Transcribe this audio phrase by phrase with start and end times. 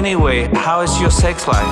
[0.00, 1.68] Anyway, how is your sex life?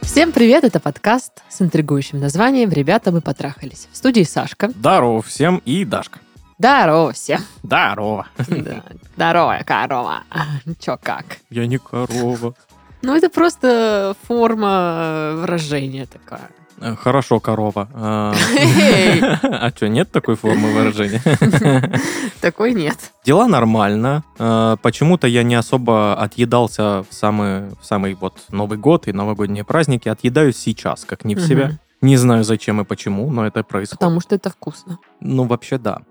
[0.00, 3.86] Всем привет, это подкаст с интригующим названием «Ребята, мы потрахались».
[3.92, 4.70] В студии Сашка.
[4.70, 6.20] Здорово всем и Дашка.
[6.58, 7.40] Здорово всем.
[7.62, 8.28] Здорово.
[8.48, 8.82] Да.
[9.14, 10.22] Здоровая корова.
[10.80, 11.36] Чё как?
[11.50, 12.54] Я не корова.
[13.02, 16.48] Ну, это просто форма выражения такая.
[16.80, 17.88] Э, Хорошо, корова.
[17.94, 18.34] А
[19.42, 21.20] а что, нет такой формы выражения?
[22.40, 22.96] Такой нет.
[23.24, 24.22] Дела нормально.
[24.38, 29.64] Э, Почему-то я не особо отъедался в самый, в самый вот Новый год и новогодние
[29.64, 30.08] праздники.
[30.08, 31.78] Отъедаюсь сейчас, как не в себя.
[32.00, 33.98] Не знаю, зачем и почему, но это происходит.
[34.00, 34.98] Потому что это вкусно.
[35.20, 36.02] Ну, вообще, да.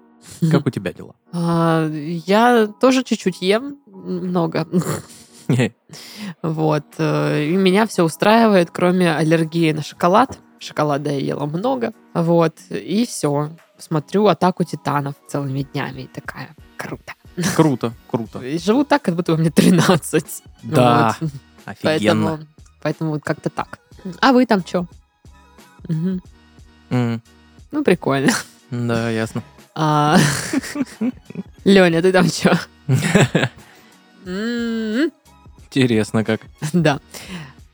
[0.50, 1.14] Как у тебя дела?
[1.34, 4.66] А, Я тоже чуть-чуть ем, много.
[6.42, 6.86] Вот.
[6.98, 10.40] э, И меня все устраивает, кроме аллергии на шоколад.
[10.64, 11.94] Шоколада я ела много.
[12.14, 12.56] Вот.
[12.70, 13.52] И все.
[13.78, 16.04] Смотрю «Атаку титанов» целыми днями.
[16.04, 17.14] И такая, круто.
[17.56, 18.40] Круто, круто.
[18.40, 20.44] И живу так, как будто во мне 13.
[20.64, 21.30] Да, Вот.
[21.66, 22.26] офигенно.
[22.38, 22.48] Поэтому,
[22.82, 23.80] поэтому вот как-то так.
[24.22, 24.86] А вы там что?
[25.90, 26.22] М,
[27.72, 28.32] Ну, прикольно.
[28.72, 29.44] Да, ясно.
[29.76, 30.18] А,
[31.66, 32.60] Леня, ты там что?
[34.26, 35.12] М,
[35.66, 36.42] Интересно как.
[36.74, 37.00] Да.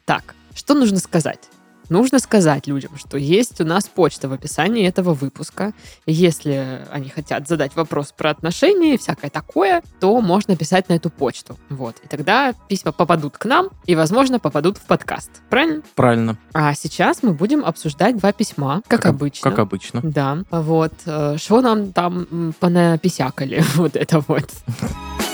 [0.05, 1.49] Так, что нужно сказать?
[1.89, 5.73] Нужно сказать людям, что есть у нас почта в описании этого выпуска.
[6.05, 11.09] Если они хотят задать вопрос про отношения и всякое такое, то можно писать на эту
[11.09, 11.57] почту.
[11.69, 11.95] Вот.
[12.03, 15.29] И тогда письма попадут к нам и, возможно, попадут в подкаст.
[15.49, 15.81] Правильно?
[15.95, 16.37] Правильно.
[16.53, 19.49] А сейчас мы будем обсуждать два письма, как, об- обычно.
[19.49, 20.01] Как обычно.
[20.03, 20.93] Да, вот.
[21.05, 23.63] э, Что нам там понаписякали?
[23.75, 24.49] Вот это вот.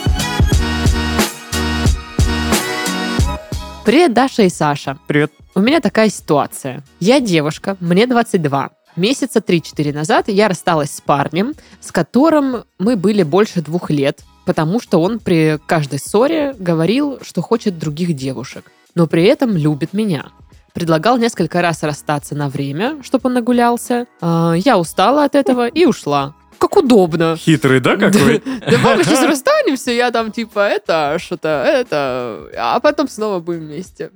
[3.86, 4.98] Привет, Даша и Саша.
[5.06, 5.32] Привет.
[5.54, 6.84] У меня такая ситуация.
[7.00, 8.72] Я девушка, мне 22.
[8.96, 14.80] Месяца 3-4 назад я рассталась с парнем, с которым мы были больше двух лет, потому
[14.80, 20.30] что он при каждой ссоре говорил, что хочет других девушек, но при этом любит меня.
[20.74, 24.08] Предлагал несколько раз расстаться на время, чтобы он нагулялся.
[24.20, 26.34] А, Я устала от этого и ушла.
[26.58, 27.36] Как удобно.
[27.38, 28.42] Хитрый, да, какой?
[28.70, 34.12] Давай мы сейчас расстанемся, я там типа это, что-то, это, а потом снова будем вместе.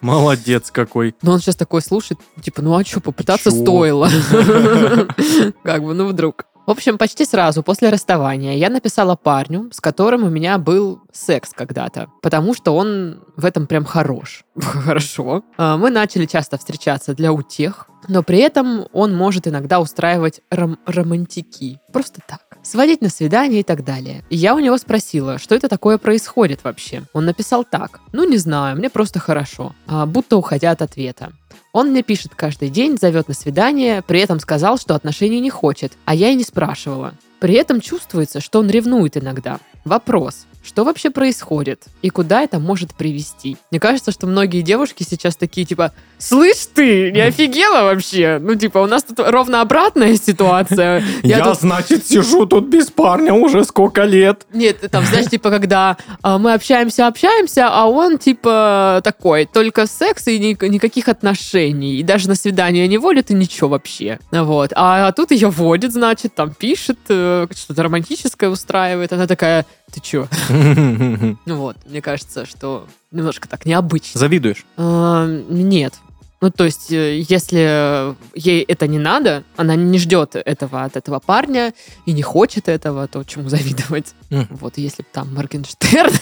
[0.00, 1.14] Молодец какой.
[1.22, 3.62] Но он сейчас такой слушает, типа, ну а что, попытаться Чё?
[3.62, 4.08] стоило.
[5.62, 6.44] Как бы, ну вдруг.
[6.66, 11.50] В общем, почти сразу после расставания я написала парню, с которым у меня был секс
[11.54, 14.44] когда-то, потому что он в этом прям хорош.
[14.60, 15.44] Хорошо.
[15.56, 20.78] А, Мы начали часто встречаться для утех, но при этом он может иногда устраивать ром-
[20.86, 21.78] романтики.
[21.92, 22.40] Просто так.
[22.64, 24.24] Сводить на свидание и так далее.
[24.28, 27.04] И я у него спросила, что это такое происходит вообще.
[27.12, 28.00] Он написал так.
[28.10, 29.72] Ну, не знаю, мне просто хорошо.
[29.86, 31.30] А, будто уходя от ответа.
[31.72, 35.92] Он мне пишет каждый день, зовет на свидание, при этом сказал, что отношений не хочет,
[36.04, 37.14] а я и не спрашивала.
[37.38, 39.58] При этом чувствуется, что он ревнует иногда.
[39.84, 43.56] Вопрос, что вообще происходит и куда это может привести?
[43.70, 48.38] Мне кажется, что многие девушки сейчас такие типа, слышь ты, не офигела вообще?
[48.40, 51.04] Ну типа, у нас тут ровно обратная ситуация.
[51.22, 54.44] Я, тут- значит, сижу тут без парня уже сколько лет.
[54.52, 60.26] нет, там, знаешь, типа, когда а, мы общаемся, общаемся, а он, типа, такой, только секс
[60.26, 61.45] и ни- никаких отношений.
[61.54, 64.18] И даже на свидание не водит, и ничего вообще.
[64.30, 64.72] Вот.
[64.74, 69.12] А, тут ее водит, значит, там пишет, э, что-то романтическое устраивает.
[69.12, 70.28] Она такая, ты чё?
[71.46, 74.18] Вот, мне кажется, что немножко так необычно.
[74.20, 74.64] Завидуешь?
[74.76, 75.94] А, Нет.
[76.42, 81.18] Ну, то есть, э, если ей это не надо, она не ждет этого от этого
[81.18, 81.72] парня
[82.04, 84.14] и не хочет этого, то чему завидовать?
[84.30, 84.48] Мгм.
[84.50, 86.12] Вот, если бы там Моргенштерн...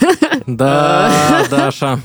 [0.46, 2.00] Да, Даша.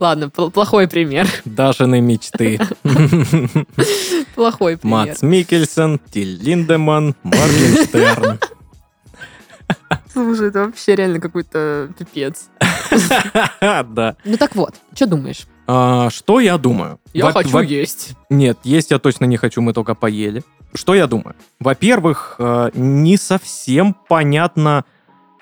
[0.00, 1.28] Ладно, пл- плохой пример.
[1.44, 2.58] Дашины мечты.
[4.34, 5.08] Плохой пример.
[5.08, 8.40] Мац Микельсон, Тиль Линдеман, Моргенштерн.
[10.12, 12.48] Слушай, это вообще реально какой-то пипец.
[13.60, 14.16] Да.
[14.24, 15.46] Ну так вот, что думаешь?
[15.66, 16.98] А, Что я думаю?
[17.12, 18.14] Я Во- хочу во- есть.
[18.30, 20.42] Нет, есть я точно не хочу, мы только поели.
[20.74, 21.36] Что я думаю?
[21.60, 24.84] Во-первых, э, не совсем понятно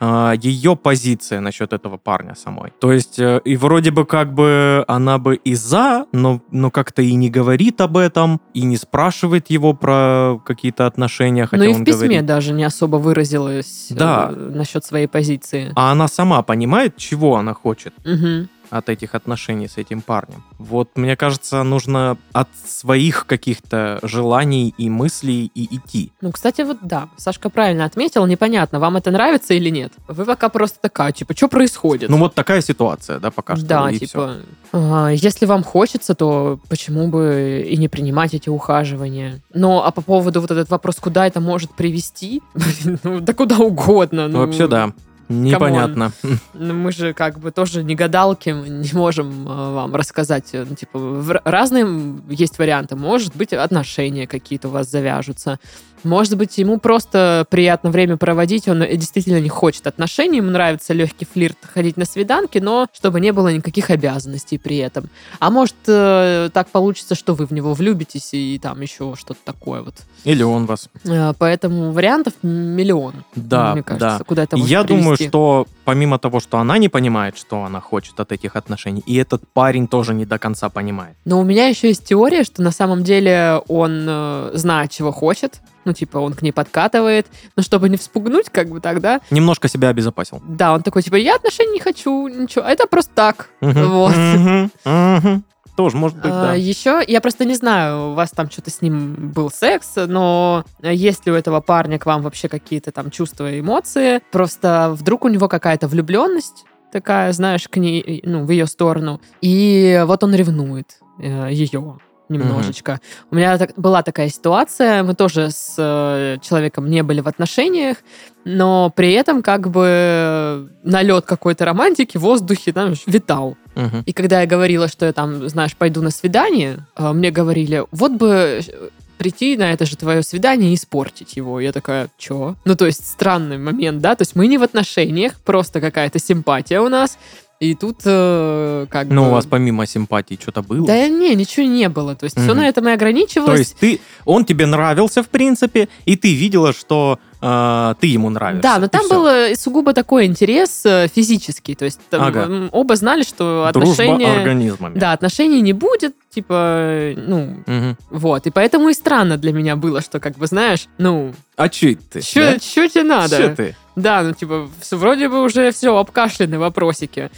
[0.05, 2.73] э, ее позиция насчет этого парня самой.
[2.81, 7.03] То есть, э, и вроде бы как бы она бы и за, но, но как-то
[7.03, 11.73] и не говорит об этом, и не спрашивает его про какие-то отношения, хотя Ну и
[11.75, 12.27] в письме говорит.
[12.27, 14.33] даже не особо выразилась Да.
[14.37, 15.71] насчет своей позиции.
[15.77, 18.49] А она сама понимает, чего она хочет Мгм.
[18.73, 20.43] От этих отношений с этим парнем.
[20.59, 26.11] Вот, мне кажется, нужно от своих каких-то желаний и мыслей и идти.
[26.23, 29.93] Ну, кстати, вот да, Сашка правильно отметил, непонятно, вам это нравится или нет.
[30.09, 32.09] Вы пока просто такая, типа, что происходит?
[32.09, 33.67] Ну, вот такая ситуация, да, пока что.
[33.67, 34.37] да, типа,
[34.73, 39.43] а, если вам хочется, то почему бы и не принимать эти ухаживания?
[39.53, 43.59] Но а по поводу вот этот вопрос, куда это может привести, блин, ну да куда
[43.59, 44.29] угодно.
[44.29, 44.93] ну, Вообще, да.
[45.29, 46.13] Непонятно.
[46.55, 50.51] Ну, мы же как бы тоже не гадалки, не можем э, вам рассказать.
[50.53, 51.87] э, ну, Типа, в- разные
[52.29, 52.97] есть варианты.
[52.97, 55.59] Может быть, отношения какие-то у вас завяжутся.
[56.05, 60.93] Может быть, ему просто приятно время проводить, он э, действительно не хочет отношений, ему нравится
[60.93, 65.09] легкий флирт, ходить на свиданки, но чтобы не было никаких обязанностей при этом.
[65.39, 69.83] А может, э, так получится, что вы в него влюбитесь и там еще что-то такое
[69.83, 69.95] вот.
[70.25, 70.89] Или он вас.
[71.05, 73.25] Э, Поэтому вариантов миллион.
[73.37, 74.25] Да, мне кажется, да.
[74.25, 75.29] куда это может Я думаю, привести.
[75.29, 79.43] что помимо того, что она не понимает, что она хочет от этих отношений, и этот
[79.53, 81.17] парень тоже не до конца понимает.
[81.25, 85.61] Но у меня еще есть теория, что на самом деле он э, знает, чего хочет.
[85.85, 87.27] Ну, типа, он к ней подкатывает.
[87.57, 90.41] Но чтобы не вспугнуть, как бы тогда, Немножко себя обезопасил.
[90.47, 92.65] да, он такой, типа, я отношений не хочу, ничего.
[92.65, 93.49] Это просто так.
[93.61, 93.89] Мгм.
[93.91, 94.17] Вот.
[94.17, 94.71] Мгм.
[94.85, 95.45] Мгм.
[95.77, 96.55] Тоже может быть, да.
[96.55, 101.25] Еще, я просто не знаю, у вас там что-то с ним был секс, но есть
[101.27, 104.21] ли у этого парня к вам вообще какие-то там чувства и эмоции?
[104.31, 109.21] Просто вдруг у него какая-то влюбленность такая, знаешь, к ней, ну, в ее сторону.
[109.41, 111.99] И вот он ревнует э, ее
[112.29, 113.01] немножечко.
[113.31, 117.99] У меня так- была такая ситуация, мы тоже с э, человеком не были в отношениях,
[118.45, 123.57] но при этом как бы налет какой-то романтики в воздухе там витал.
[123.75, 124.03] Мгм.
[124.07, 128.13] И когда я говорила, что я там, знаешь, пойду на свидание, э, мне говорили, вот
[128.13, 128.89] бы э,
[129.19, 131.61] прийти на это же твое свидание и испортить его.
[131.61, 132.57] Я такая, чё?
[132.65, 134.17] Ну, то есть странный момент, да?
[134.17, 137.19] То есть мы не в отношениях, просто какая-то симпатия у нас.
[137.63, 139.15] И тут э, как бы...
[139.15, 140.85] Ну, у вас помимо симпатии что-то было?
[140.85, 142.17] Да не, ничего не было.
[142.17, 142.57] То есть все Мгм.
[142.57, 143.53] на этом и ограничивалось.
[143.53, 148.31] То есть ты, он тебе нравился, в принципе, и ты видела, что э, ты ему
[148.31, 148.63] нравишься.
[148.63, 151.77] Да, но там был э, сугубо такой интерес э, физический.
[151.77, 152.69] То есть там, Ага.
[152.73, 154.39] оба знали, что Дружба отношения...
[154.39, 154.99] организмами.
[154.99, 157.97] Да, отношений не будет, типа, ну, Мгм.
[158.11, 161.95] Вот, и поэтому и странно для меня было, что, как бы, знаешь, ну, А чё
[162.11, 162.23] ты?
[162.23, 162.59] что да?
[162.59, 163.37] тебе надо?
[163.37, 163.77] Чё ты?
[163.97, 167.31] Да, ну, типа, вроде бы уже все, обкашлены вопросики.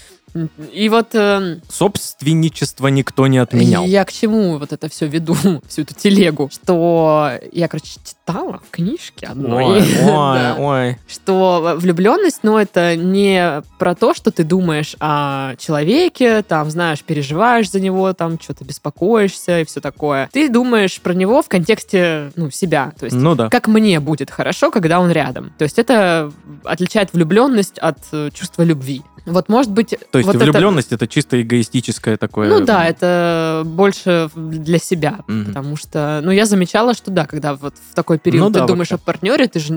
[0.73, 3.85] И вот эм, Собственничество никто не отменял.
[3.85, 5.35] я к чему вот это все веду,
[5.69, 10.99] всю эту телегу, что я, короче, читала в книжке одной, Ой, ой, да, ой.
[11.07, 17.71] что влюбленность, ну, это не про то, что ты думаешь о человеке, там, знаешь, переживаешь
[17.71, 20.29] за него, там, что-то беспокоишься и все такое.
[20.33, 22.93] Ты думаешь про него в контексте, ну, себя.
[22.99, 23.49] То есть, Ну да.
[23.51, 25.53] как мне будет хорошо, когда он рядом.
[25.59, 26.33] То есть это
[26.65, 29.03] отличает влюбленность от э, чувства любви.
[29.27, 31.07] Вот, может быть, То вот это- влюбленность это...
[31.07, 32.49] чисто эгоистическое такое.
[32.49, 35.21] ну да, это больше для себя.
[35.29, 35.47] Мгм.
[35.47, 38.67] Потому что, ну, я замечала, что да, когда вот в такой период Ну ты да,
[38.67, 39.03] думаешь вообще.
[39.03, 39.75] о партнере, ты же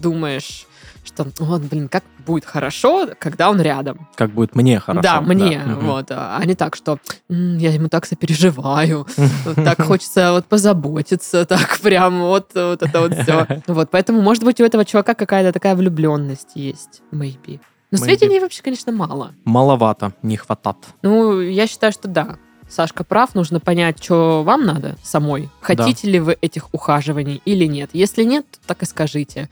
[0.00, 0.66] думаешь,
[1.04, 4.06] что, вот, блин, как будет хорошо, когда он рядом.
[4.14, 5.02] Как будет мне хорошо.
[5.02, 5.86] да, мне, Мгм.
[5.86, 6.06] вот.
[6.10, 6.98] А не так, что
[7.30, 9.06] «М, я ему так сопереживаю,
[9.56, 13.46] так хочется вот позаботиться, так прям вот, вот это вот все.
[13.66, 17.60] Вот, поэтому, может быть, у этого чувака какая-то такая влюбленность есть, maybe.
[17.90, 18.04] Но Maybe.
[18.04, 19.34] сведений вообще, конечно, мало.
[19.44, 20.76] Маловато, не хватат.
[21.02, 22.38] Ну, я считаю, что да.
[22.68, 25.48] Сашка прав, нужно понять, что вам надо самой.
[25.60, 27.90] Хотите ли вы этих ухаживаний или нет.
[27.92, 29.50] Если нет, то так и скажите.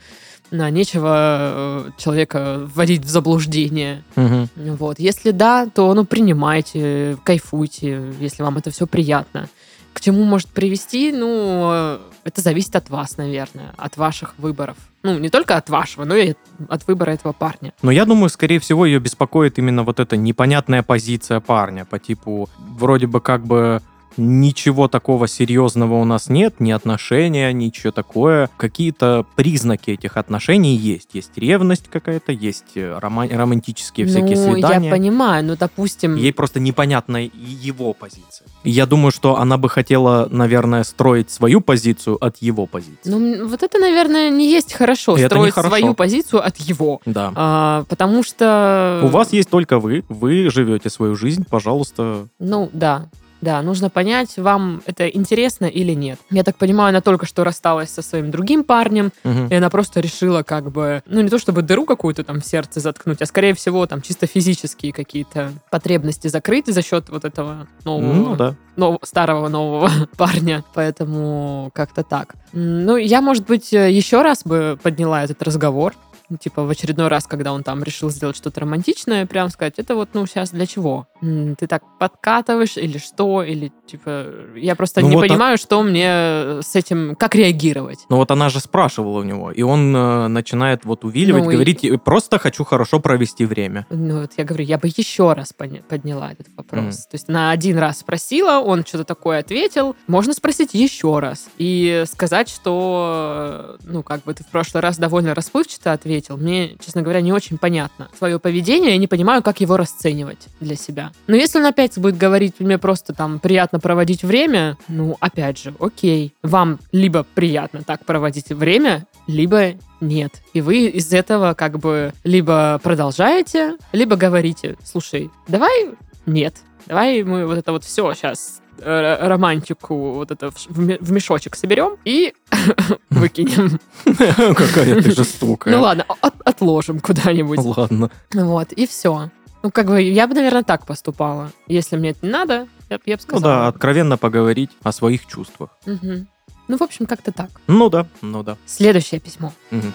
[0.51, 4.03] На, нечего э, человека вводить в заблуждение.
[4.15, 4.49] Мгм.
[4.55, 4.99] Вот.
[4.99, 9.49] Если да, то ну принимайте, кайфуйте, если вам это все приятно.
[9.99, 14.77] К чему может привести, ну, это зависит от вас, наверное, от ваших выборов.
[15.03, 16.35] Ну, не только от вашего, но и
[16.69, 17.73] от выбора этого парня.
[17.81, 22.47] Но я думаю, скорее всего, ее беспокоит именно вот эта непонятная позиция парня по типу
[22.57, 23.81] вроде бы как бы
[24.19, 28.49] ничего такого серьезного у нас нет, ни отношения, ничего такое.
[28.57, 31.09] Какие-то признаки этих отношений есть.
[31.13, 34.89] Есть ревность какая-то, есть э, рома- романтические всякие ну, свидания.
[34.89, 36.15] я понимаю, ну, допустим...
[36.15, 38.47] Ей просто непонятна его позиция.
[38.63, 43.09] Я думаю, что она бы хотела, наверное, строить свою позицию от его позиции.
[43.09, 45.77] Ну, вот это, наверное, не есть хорошо, Это строить нехорошо.
[45.77, 47.01] свою позицию от его.
[47.05, 47.31] Да.
[47.35, 49.01] А, потому что...
[49.03, 52.27] У вас есть только вы, вы живете свою жизнь, пожалуйста.
[52.39, 53.09] Ну, да.
[53.41, 56.19] Да, нужно понять, вам это интересно или нет.
[56.29, 59.47] Я так понимаю, она только что рассталась со своим другим парнем, Мгм.
[59.47, 62.79] и она просто решила как бы, ну не то чтобы дыру какую-то там в сердце
[62.81, 68.13] заткнуть, а скорее всего там чисто физические какие-то потребности закрыть за счет вот этого нового,
[68.13, 68.55] Ну да.
[68.75, 70.63] нов- старого нового парня.
[70.73, 72.35] Поэтому как-то так.
[72.51, 75.93] Ну, я, может быть, еще раз бы подняла этот разговор.
[76.39, 80.09] Типа в очередной раз, когда он там решил сделать что-то романтичное, прям сказать, это вот,
[80.13, 81.07] ну, сейчас для чего?
[81.21, 83.43] Ты так подкатываешь или что?
[83.43, 88.05] Или, типа, я просто Ну не вот, а- понимаю, что мне с этим, как реагировать.
[88.09, 91.53] Но вот она же спрашивала у него, и он э, начинает вот увиливать, Ну и-
[91.53, 93.85] говорить, «Э, просто хочу хорошо провести время.
[93.89, 97.05] Ну, вот я говорю, я бы еще раз подняла этот вопрос.
[97.07, 99.95] То есть она один раз спросила, он что-то такое ответил.
[100.07, 105.33] Можно спросить еще раз и сказать, что, ну, как бы ты в прошлый раз довольно
[105.33, 106.37] расплывчато ответил, ответил.
[106.37, 110.75] Мне, честно говоря, не очень понятно свое поведение, я не понимаю, как его расценивать для
[110.75, 111.08] себя.
[111.27, 115.73] Но если он опять будет говорить, мне просто там приятно проводить время, ну, опять же,
[115.79, 116.33] окей.
[116.43, 120.41] Вам либо приятно так проводить время, либо нет.
[120.53, 125.89] И вы из этого как бы либо продолжаете, либо говорите, слушай, давай
[126.25, 126.55] нет.
[126.87, 131.55] Давай мы вот это вот все сейчас э, романтику вот это в ме- в мешочек
[131.55, 132.33] соберем и
[133.09, 133.79] выкинем.
[134.05, 135.75] Какая ты жестокая.
[135.75, 137.59] Ну ладно, от- отложим куда-нибудь.
[137.59, 138.09] Ладно.
[138.33, 139.29] Вот, и все.
[139.61, 141.51] Ну, как бы, я бы, наверное, так поступала.
[141.67, 145.25] Если мне это не надо, я бы я б Ну да, откровенно поговорить о своих
[145.25, 145.71] чувствах.
[145.85, 146.29] Мгм.
[146.69, 147.49] Ну, в общем, как-то так.
[147.67, 148.55] Ну да, ну да.
[148.65, 149.51] Следующее письмо.
[149.71, 149.93] Мгм.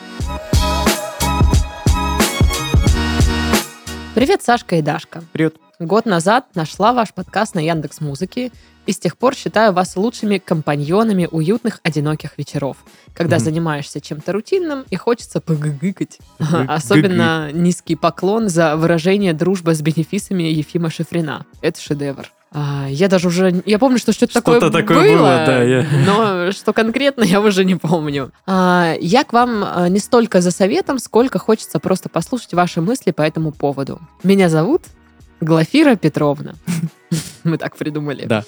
[4.15, 5.25] Привет, Сашка и Дашка.
[5.33, 5.57] Привет.
[5.79, 8.53] Год назад нашла ваш подкаст на Яндекс Музыке
[8.87, 12.77] и с тех пор считаю вас лучшими компаньонами уютных одиноких вечеров,
[13.15, 13.45] когда Мгм.
[13.45, 16.19] занимаешься чем-то рутинным и хочется погыгыкать.
[16.39, 21.47] Гы- Особенно низкий поклон за выражение «дружба с бенефисами» Ефима Шифрина.
[21.61, 22.31] Это шедевр.
[22.57, 23.63] А, я даже уже...
[23.67, 27.65] Я помню, что что-то такое, Что-то такое было, да, я- но что конкретно, я уже
[27.65, 28.31] не помню.
[28.47, 33.11] А, я к вам а, не столько за советом, сколько хочется просто послушать ваши мысли
[33.11, 34.01] по этому поводу.
[34.23, 34.83] Меня зовут
[35.41, 36.55] Глафира Петровна.
[37.45, 38.27] Мы так придумали.
[38.27, 38.45] Да.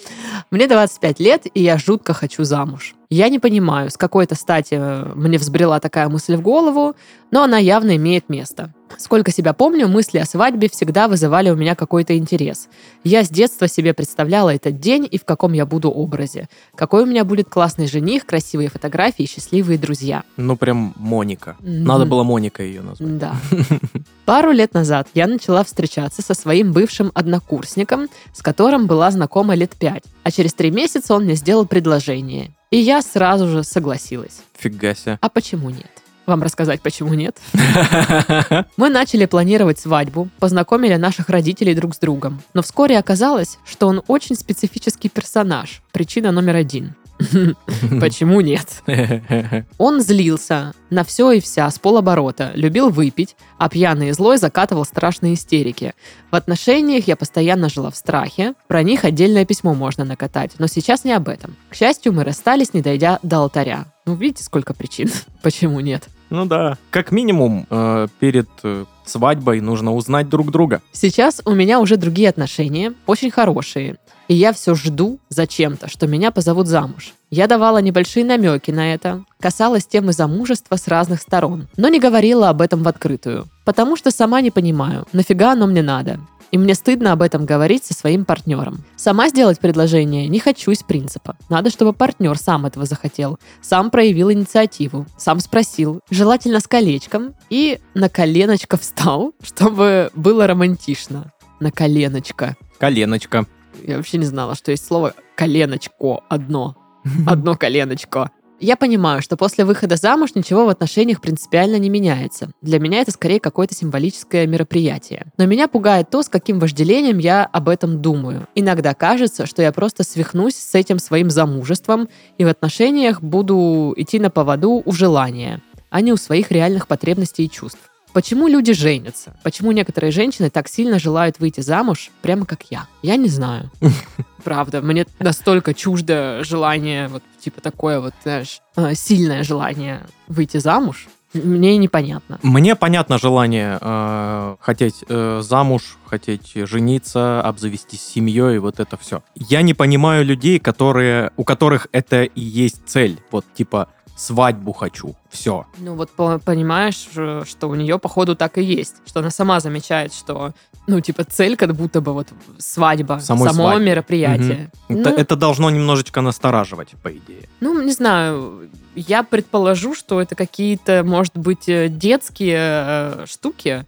[0.51, 2.95] Мне 25 лет, и я жутко хочу замуж.
[3.09, 6.97] Я не понимаю, с какой-то стати э, мне взбрела такая мысль в голову,
[7.31, 8.73] но она явно имеет место.
[8.99, 12.69] Сколько себя помню, мысли о свадьбе всегда вызывали у меня какой-то интерес.
[13.05, 16.49] Я с детства себе представляла этот день и в каком я буду образе.
[16.75, 20.25] Какой у меня будет классный жених, красивые фотографии и счастливые друзья.
[20.37, 21.57] Ну прям Моника.
[21.61, 23.19] Надо было Моника ее назвать.
[23.19, 23.37] Да.
[24.27, 29.77] Пару лет назад я начала встречаться со своим бывшим однокурсником, с которым была знакома лет
[29.77, 30.03] пять.
[30.25, 32.51] А через три месяца он мне сделал предложение.
[32.73, 34.43] И я сразу же согласилась.
[34.59, 35.19] Фига себе.
[35.21, 35.87] А почему нет?
[36.27, 37.39] Вам рассказать, почему нет?
[38.77, 42.43] Мы начали планировать свадьбу, познакомили наших родителей друг с другом.
[42.53, 45.83] Но вскоре оказалось, что он очень специфический персонаж.
[45.93, 46.97] Причина номер один.
[48.01, 48.83] Почему нет?
[49.79, 54.85] Он злился на все и вся с полоборота, любил выпить, а пьяный и злой закатывал
[54.85, 55.95] страшные истерики.
[56.31, 61.05] В отношениях я постоянно жила в страхе, про них отдельное письмо можно накатать, но сейчас
[61.05, 61.57] не об этом.
[61.71, 63.87] К счастью, мы расстались, не дойдя до алтаря.
[64.05, 65.11] Ну, видите, сколько причин,
[65.43, 66.09] почему нет.
[66.31, 66.77] Ну да.
[66.91, 70.83] Как минимум, э, перед э, свадьбой нужно узнать друг друга.
[70.93, 73.97] Сейчас у меня уже другие отношения, очень хорошие.
[74.29, 77.15] И я все жду зачем-то, что меня позовут замуж.
[77.31, 82.49] Я давала небольшие намеки на это, касалась темы замужества с разных сторон, но не говорила
[82.49, 86.19] об этом в открытую, потому что сама не понимаю, нафига оно мне надо.
[86.51, 88.85] И мне стыдно об этом говорить со своим партнером.
[88.97, 91.37] Сама сделать предложение не хочу из принципа.
[91.49, 97.81] Надо, чтобы партнер сам этого захотел, сам проявил инициативу, сам спросил, желательно с колечком, и
[97.95, 101.33] на коленочко встал, чтобы было романтично.
[101.61, 102.57] На коленочко.
[102.79, 103.47] Коленочка.
[103.83, 106.77] Я вообще не знала, что есть слово коленочко одно.
[107.27, 108.31] Одно коленочко.
[108.59, 112.51] Я понимаю, что после выхода замуж ничего в отношениях принципиально не меняется.
[112.63, 115.27] Для меня это скорее какое-то символическое мероприятие.
[115.37, 118.49] Но меня пугает то, с каким вожделением я об этом думаю.
[118.55, 122.09] Иногда кажется, что я просто свихнусь с этим своим замужеством
[122.39, 125.61] и в отношениях буду идти на поводу у желания,
[125.91, 127.91] а не у своих реальных потребностей и чувств.
[128.17, 129.37] Почему люди женятся?
[129.43, 132.87] Почему некоторые женщины так сильно желают выйти замуж, прямо как я?
[133.03, 133.71] Я не знаю.
[134.43, 141.09] Правда, мне настолько чуждо желание, вот типа такое вот, знаешь, э, сильное желание выйти замуж.
[141.35, 142.39] Мне непонятно.
[142.43, 149.23] Мне понятно желание э, хотеть э, замуж, хотеть жениться, обзавестись семьей, вот это все.
[149.35, 153.19] Я не понимаю людей, которые, у которых это и есть цель.
[153.31, 155.67] Вот типа свадьбу хочу, все.
[155.79, 159.61] Ну вот по- понимаешь, э, что у нее походу так и есть, что она сама
[159.61, 160.53] замечает, что
[160.87, 163.87] ну типа цель как будто бы вот свадьба, Самой само свадьбе.
[163.87, 164.71] мероприятие.
[164.89, 167.49] Это, Ну, это должно немножечко настораживать, по идее.
[167.61, 173.85] Ну, не знаю, я предположу, что это какие-то, может быть, э, детские э, штуки,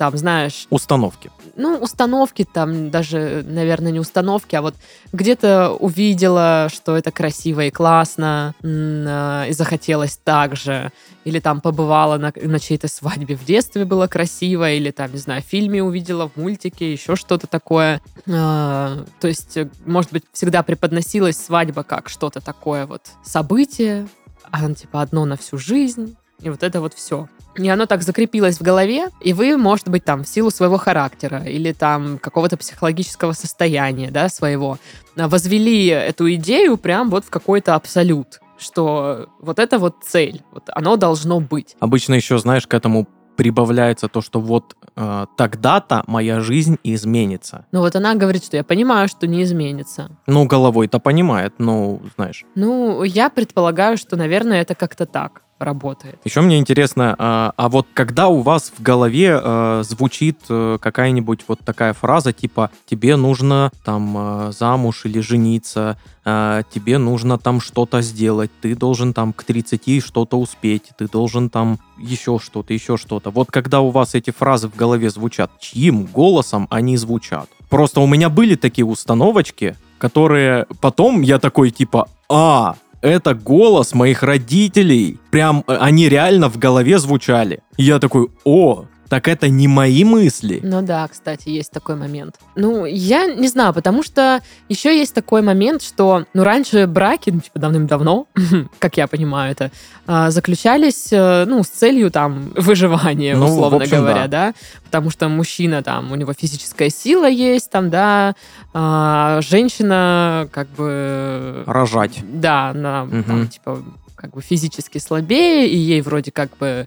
[0.00, 1.30] там, знаешь, Установки.
[1.56, 4.74] ну, установки там, даже, наверное, не установки, а вот
[5.12, 10.90] где-то увидела, что это красиво и классно, э, и захотелось так же,
[11.24, 15.42] или там побывала на, на чьей-то свадьбе в детстве, было красиво, или там, не знаю,
[15.42, 18.00] в фильме увидела, в мультике, еще что-то такое.
[18.26, 24.08] А, то есть, может быть, всегда преподносилась свадьба как что-то такое вот событие,
[24.50, 27.28] оно типа одно на всю жизнь, и вот это вот все.
[27.56, 31.42] И оно так закрепилось в голове, и вы, может быть, там, в силу своего характера
[31.44, 34.78] или там какого-то психологического состояния, да, своего,
[35.16, 40.64] а, возвели эту идею прям вот в какой-то абсолют, что вот это вот цель, вот
[40.68, 41.76] оно должно быть.
[41.80, 47.64] Обычно еще, знаешь, к этому прибавляется то, что вот э, тогда-то моя жизнь изменится.
[47.72, 50.10] Ну вот она говорит, что я понимаю, что не изменится.
[50.26, 52.44] Ну, головой-то понимает, ну, знаешь.
[52.54, 56.18] Ну, я предполагаю, что, наверное, это как-то так работает.
[56.24, 61.44] Еще мне интересно, а, а вот когда у вас в голове э, звучит э, какая-нибудь
[61.46, 68.02] вот такая фраза, типа «тебе нужно там э, замуж или жениться», «тебе нужно там что-то
[68.02, 73.30] сделать», «ты должен там к 30 что-то успеть», «ты должен там еще что-то, еще что-то».
[73.30, 77.48] Вот когда у вас эти фразы в голове звучат, чьим голосом они звучат?
[77.70, 84.22] Просто у меня были такие установочки, которые потом я такой типа «а, это голос моих
[84.22, 85.18] родителей.
[85.30, 87.60] Прям э, они реально в голове звучали.
[87.76, 90.60] И я такой, о, так это не мои мысли.
[90.62, 92.36] Ну да, кстати, есть такой момент.
[92.54, 97.40] Ну, я не знаю, потому что еще есть такой момент, что, ну, раньше браки, ну,
[97.40, 98.28] типа, давным-давно,
[98.78, 99.72] как я понимаю это,
[100.06, 104.52] а, заключались, э, ну, с целью, там, выживания, Ну, условно общем, говоря, да.
[104.52, 104.54] да.
[104.84, 108.36] Потому что мужчина, там, у него физическая сила есть, там, да,
[108.72, 111.64] а женщина, как бы...
[111.66, 112.20] Рожать.
[112.22, 113.24] Да, она, Мгм.
[113.24, 113.82] там, типа,
[114.14, 116.86] как бы физически слабее, и ей вроде как бы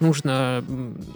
[0.00, 0.64] нужно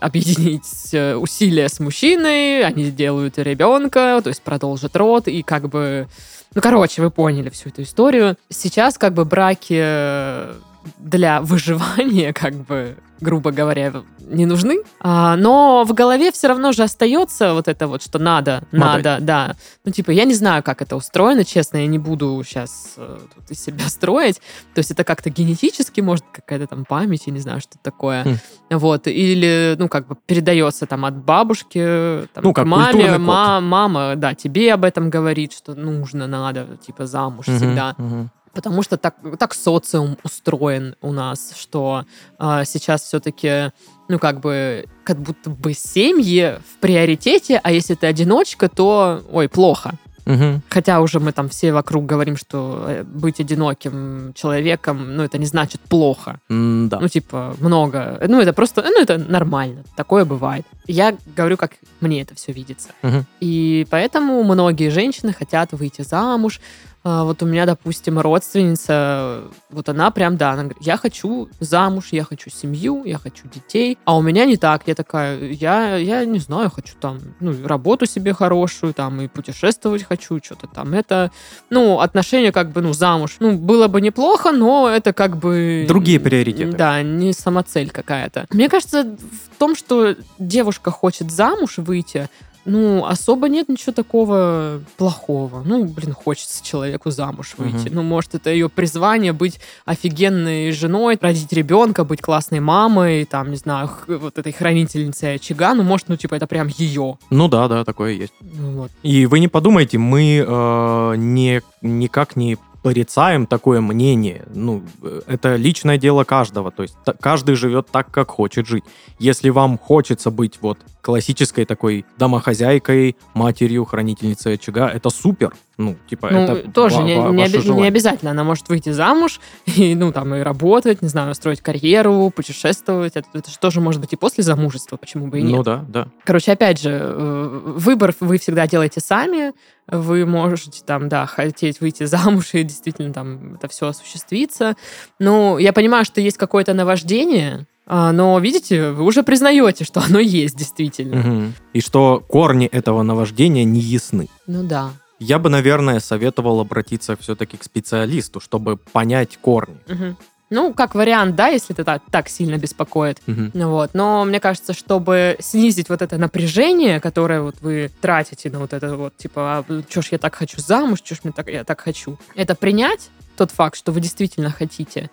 [0.01, 6.09] объединить э, усилия с мужчиной, они делают ребенка, то есть продолжат род, и как бы...
[6.55, 8.37] Ну, короче, вы поняли всю эту историю.
[8.49, 10.55] Сейчас как бы браки э,
[10.99, 14.79] для выживания, как бы, грубо говоря, не нужны.
[15.01, 19.05] А, но в голове все равно же остается вот это вот, что надо, Модель.
[19.05, 19.57] надо, да.
[19.85, 23.63] Ну, типа, я не знаю, как это устроено, честно, я не буду сейчас тут из
[23.63, 24.41] себя строить.
[24.75, 28.25] То есть это как-то генетически, может, какая-то там память, я не знаю, что такое.
[28.25, 28.37] Хм.
[28.79, 29.07] Вот.
[29.07, 32.85] Или, ну, как бы передается там от бабушки там, Ну, к как маме.
[32.93, 33.27] культурный код.
[33.27, 37.95] Ма- мама, да, тебе об этом говорит, что нужно, надо, типа, замуж Мгм, всегда.
[37.99, 38.31] мгм.
[38.55, 42.05] Потому что так, так социум устроен у нас, что
[42.39, 43.73] а, сейчас все-таки,
[44.09, 49.49] ну, как бы, как будто бы семьи в приоритете, а если ты одиночка, то, ой,
[49.49, 49.99] плохо.
[50.27, 50.63] Мгм.
[50.71, 55.47] Хотя уже мы там все вокруг говорим, что э, быть одиноким человеком, ну, это не
[55.47, 56.41] значит плохо.
[56.49, 56.99] М-да.
[57.01, 58.23] Ну, типа, много.
[58.27, 59.85] Ну, это просто, ну, это нормально.
[59.97, 60.65] Такое бывает.
[60.87, 62.89] Я говорю, как мне это все видится.
[63.03, 63.27] Мгм.
[63.41, 66.61] И поэтому многие женщины хотят выйти замуж.
[67.05, 72.09] А, Вот у меня, допустим, родственница, вот она прям, да, она говорит, я хочу замуж,
[72.13, 73.99] я хочу семью, я хочу детей.
[74.07, 74.83] А у меня не так.
[74.87, 80.03] Я такая, я, я не знаю, хочу там, ну, работу себе хорошую, там, и путешествовать
[80.03, 80.95] хочу, что-то там.
[80.95, 81.31] Это,
[81.69, 83.37] ну, отношения как бы, ну, замуж.
[83.39, 85.85] Ну, было бы неплохо, но это как бы...
[85.87, 86.77] Другие приоритеты.
[86.77, 88.47] Да, не самоцель какая-то.
[88.51, 92.31] Мне кажется, в том, что девушка хочет замуж выйти,
[92.65, 95.63] ну, особо нет ничего такого плохого.
[95.65, 97.89] Ну, блин, хочется человеку замуж выйти.
[97.89, 97.95] Мгм.
[97.95, 103.57] Ну, может, это ее призвание быть офигенной женой, родить ребенка, быть классной мамой, там, не
[103.57, 105.75] знаю, вот этой хранительницей очага.
[105.75, 107.19] Ну, может, ну, типа, это прям ее.
[107.31, 108.33] Ну да, да, такое есть.
[108.41, 108.91] Ну, вот.
[109.03, 114.45] И вы не подумайте, мы э, не, никак не порицаем такое мнение.
[114.55, 116.71] Ну, э, это личное дело каждого.
[116.71, 118.85] То есть каждый живет так, как хочет жить.
[119.19, 125.53] Если вам хочется быть вот классической такой домохозяйкой, матерью, хранительницей очага, это супер.
[125.77, 128.31] Ну, типа, Ну, это тоже ва- не, не оби- не обязательно.
[128.31, 133.17] Она может выйти замуж и, ну, там, и работать, не знаю, строить карьеру, путешествовать.
[133.17, 135.57] Это, это же тоже может быть и после замужества, почему бы и нет.
[135.57, 136.09] Ну да, да.
[136.25, 139.53] Короче, опять же, э, выбор вы всегда делаете сами.
[139.87, 144.77] Вы можете там, да, хотеть выйти замуж, и действительно там это все осуществится.
[145.19, 150.19] Ну, я понимаю, что есть какое-то наваждение, а, но, видите, вы уже признаете, что оно
[150.19, 151.17] есть действительно.
[151.17, 151.55] Мгм.
[151.73, 154.29] И что корни этого наваждения не ясны.
[154.47, 154.91] Ну да.
[155.19, 159.79] Я бы, наверное, советовал обратиться все-таки к специалисту, чтобы понять корни.
[159.87, 160.17] Мгм.
[160.55, 163.19] Ну, как вариант, да, если это так, так сильно беспокоит.
[163.27, 163.91] Ну Вот.
[163.93, 168.97] Но мне кажется, чтобы снизить вот это напряжение, которое вот вы тратите на вот это
[168.97, 171.81] вот, типа, а, чё ж я так хочу замуж, чё ж мне так, я так
[171.81, 175.11] хочу, это принять тот факт, что вы действительно хотите,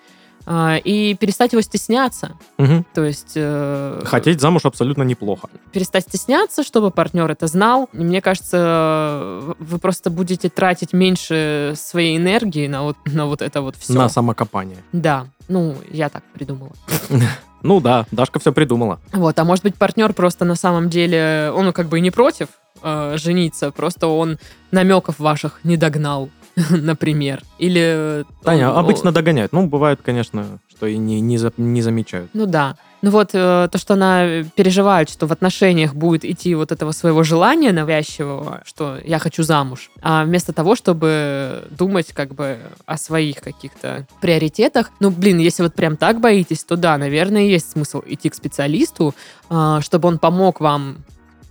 [0.47, 2.34] и перестать его стесняться.
[2.58, 2.86] Мгм.
[2.93, 3.34] То есть...
[3.36, 5.49] э, Хотеть замуж абсолютно неплохо.
[5.71, 7.89] перестать стесняться, чтобы партнер это знал.
[7.93, 13.62] И мне кажется, вы просто будете тратить меньше своей энергии на вот, на вот это
[13.62, 13.93] вот все.
[13.93, 14.77] На самокопание.
[14.91, 16.71] Да, ну, я так придумала.
[17.63, 18.99] Ну да, Дашка все придумала.
[19.13, 22.47] Вот, а может быть, партнер просто на самом деле, он как бы и не против
[22.82, 24.39] э, жениться, просто он
[24.71, 26.32] намеков ваших не догнал,
[26.70, 27.44] например.
[27.60, 28.26] Или...
[28.44, 29.52] Таня, он- обычно догоняют.
[29.52, 32.30] Ну, бывает, конечно, что и не, не, за- не замечают.
[32.34, 32.76] Ну да.
[33.02, 37.24] Ну вот э, то, что она переживает, что в отношениях будет идти вот этого своего
[37.24, 43.38] желания навязчивого, что я хочу замуж, а вместо того, чтобы думать как бы о своих
[43.38, 44.92] каких-то приоритетах.
[45.00, 49.16] Ну, блин, если вот прям так боитесь, то да, наверное, есть смысл идти к специалисту,
[49.50, 50.98] а, чтобы он помог вам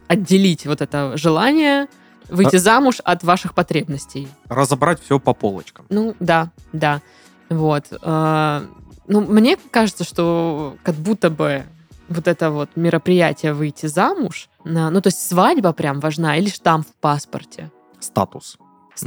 [0.06, 1.88] отделить вот это желание
[2.28, 4.28] выйти замуж от ваших потребностей.
[4.48, 5.86] Разобрать все по полочкам.
[5.88, 7.00] Ну, да, да.
[7.48, 7.86] Вот.
[8.02, 8.64] А,
[9.06, 11.64] Ну, мне кажется, что как будто бы
[12.08, 16.94] вот это вот мероприятие выйти замуж, ну, то есть свадьба прям важна или штамп в
[17.00, 17.70] паспорте.
[17.98, 18.56] Статус.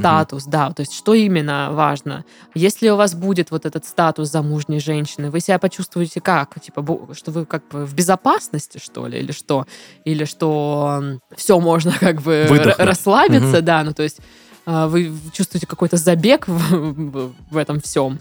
[0.00, 2.24] Статус, да, то есть что именно важно.
[2.54, 6.60] Если у вас будет вот этот статус замужней женщины, вы себя почувствуете как?
[6.60, 9.66] Типа, что вы как бы в безопасности, что ли, или что?
[10.04, 11.02] Или что
[11.36, 12.78] все можно как бы Выдохнуть.
[12.78, 13.64] расслабиться, Мгм.
[13.64, 14.18] да, ну то есть
[14.66, 18.18] а, вы чувствуете какой-то забег в, в- в этом всем.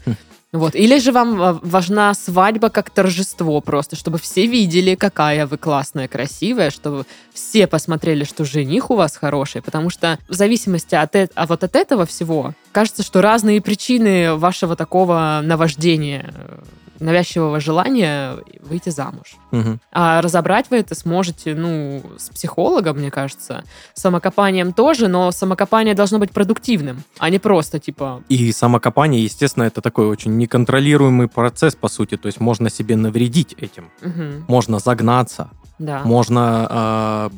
[0.54, 0.76] Вот.
[0.76, 6.08] Или же вам а, важна свадьба как торжество просто, чтобы все видели, какая вы классная,
[6.08, 11.48] красивая, чтобы все посмотрели, что жених у вас хороший, потому что в зависимости от, а
[11.48, 16.60] вот от этого всего, кажется, что разные причины вашего такого наваждения, э,
[17.00, 19.36] навязчивого желания выйти замуж.
[19.52, 19.80] Мгм.
[19.92, 26.20] А разобрать вы это сможете, ну, с психологом, мне кажется, самокопанием тоже, но самокопание должно
[26.20, 31.88] быть продуктивным, а не просто, типа, И самокопание, естественно, это такой очень неконтролируемый процесс, по
[31.88, 32.18] сути.
[32.18, 33.90] То есть можно себе навредить этим.
[34.02, 35.50] мгм, Можно загнаться.
[35.80, 36.02] да.
[36.04, 37.32] Можно а,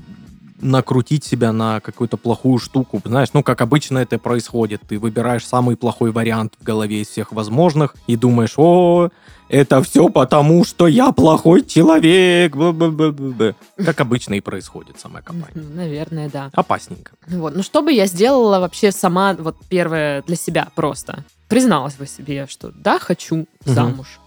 [0.62, 3.02] накрутить себя на какую-то плохую штуку.
[3.04, 4.82] Знаешь, ну, как обычно это происходит.
[4.88, 9.10] Ты выбираешь самый плохой вариант в голове из всех возможных и думаешь, о,
[9.50, 12.56] это все потому, что я плохой человек.
[12.56, 13.56] Б-б-б-б-б».
[13.84, 15.48] Как обычно и происходит самокопание.
[15.54, 16.50] Мгм, Наверное, да.
[16.54, 17.12] Опасненько.
[17.28, 17.56] Вот.
[17.56, 21.24] Ну, что бы я сделала вообще сама, вот первое для себя просто?
[21.48, 24.20] Призналась бы себе, что да, хочу замуж.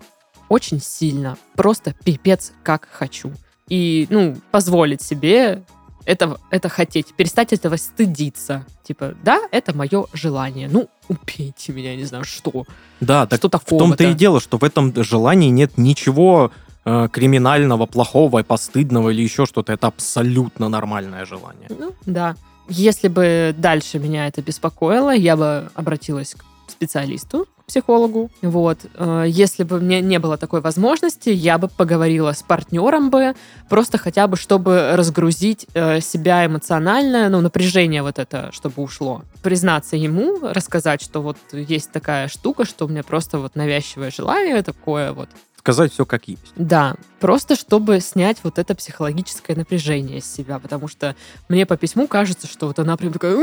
[0.48, 1.36] Очень сильно.
[1.56, 3.32] Просто пипец как хочу.
[3.68, 5.62] И, ну, позволить себе
[6.08, 8.64] это, это хотеть, перестать этого стыдиться.
[8.82, 10.66] Типа, да, это мое желание.
[10.66, 12.64] Ну, убейте меня, не знаю, что.
[13.00, 16.50] Да, так Что в том-то и дело, что в этом желании нет ничего
[16.86, 19.74] э, криминального, плохого, постыдного или еще что-то.
[19.74, 21.68] Это абсолютно нормальное желание.
[21.78, 22.36] Ну, да.
[22.70, 28.30] Если бы дальше меня это беспокоило, я бы обратилась к специалисту, психологу.
[28.42, 28.78] Вот.
[28.94, 33.34] Э, Если бы мне не было такой возможности, я бы поговорила с партнером бы,
[33.68, 39.22] просто хотя бы, чтобы разгрузить э, себя эмоционально, ну, напряжение вот это, чтобы ушло.
[39.42, 44.62] Признаться ему, рассказать, что вот есть такая штука, что у меня просто вот навязчивое желание
[44.62, 45.28] такое вот,
[45.58, 46.52] Сказать все как есть.
[46.56, 51.14] да, просто чтобы снять вот это психологическое напряжение с себя, потому что
[51.48, 53.34] мне по письму кажется, что вот она прям такая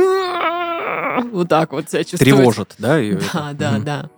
[1.32, 2.36] вот так вот себя чувствует.
[2.36, 2.98] Тревожит, да?
[2.98, 3.58] её Да, это?
[3.58, 3.84] да, Мгм.
[3.86, 4.10] да.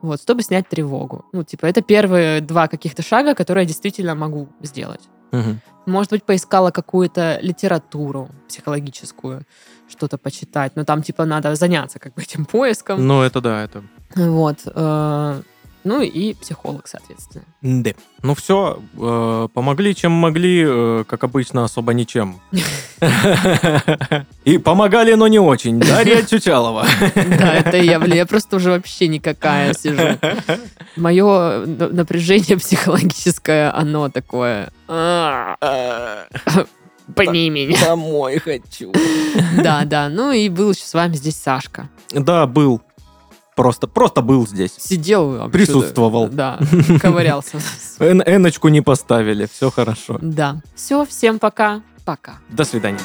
[0.00, 1.24] Вот, чтобы снять тревогу.
[1.32, 5.00] Ну, типа, это первые два каких-то шага, которые я действительно могу сделать.
[5.32, 5.60] Мгм.
[5.86, 9.44] Может быть, поискала какую-то литературу психологическую,
[9.88, 10.72] что-то почитать.
[10.76, 13.06] Но там, типа, надо заняться как бы этим поиском.
[13.06, 13.82] Ну, это да, это...
[14.14, 14.58] Вот.
[14.66, 15.42] э,
[15.84, 17.44] Ну и психолог, соответственно.
[17.60, 17.90] Да.
[18.22, 18.80] Ну все,
[19.52, 22.40] помогли чем могли, э, как обычно, особо ничем.
[24.44, 25.78] И помогали, но не очень.
[25.78, 26.86] Дарья Чучалова.
[27.14, 30.18] Да, это я, блин, я просто уже вообще никакая сижу.
[30.96, 34.70] Мое напряжение психологическое, оно такое...
[34.88, 36.26] «А,
[37.14, 37.78] Пни меня.
[37.84, 38.90] Домой хочу.
[39.62, 40.08] Да, да.
[40.08, 41.90] Ну и был еще с вами здесь Сашка.
[42.10, 42.80] Да, был.
[43.56, 44.74] Просто, просто был здесь.
[44.78, 45.48] Сидел...
[45.50, 46.28] Присутствовал.
[46.28, 46.58] Да,
[47.00, 47.58] ковырялся.
[47.98, 50.18] Эн- Эночку не поставили, все хорошо.
[50.20, 50.60] Да.
[50.74, 51.82] Все, всем пока.
[52.04, 52.34] Пока.
[52.50, 52.98] До свидания.